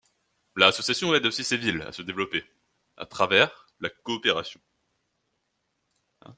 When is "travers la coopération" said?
3.05-4.59